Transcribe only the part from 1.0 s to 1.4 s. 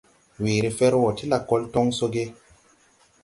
wo ti